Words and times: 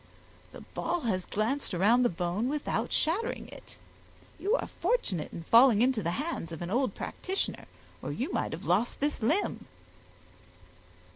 the 0.51 0.61
ball 0.61 1.01
has 1.01 1.27
glanced 1.27 1.75
around 1.75 2.01
the 2.01 2.09
bone 2.09 2.49
without 2.49 2.91
shattering 2.91 3.47
it; 3.49 3.75
you 4.39 4.55
are 4.55 4.65
fortunate 4.67 5.31
in 5.31 5.43
falling 5.43 5.83
into 5.83 6.01
the 6.01 6.09
hands 6.17 6.51
of 6.51 6.63
an 6.63 6.71
old 6.71 6.95
practitioner, 6.95 7.65
or 8.01 8.11
you 8.11 8.33
might 8.33 8.51
have 8.51 8.65
lost 8.65 8.99
this 8.99 9.21
limb." 9.21 9.65